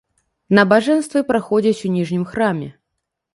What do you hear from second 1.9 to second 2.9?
у ніжнім храме.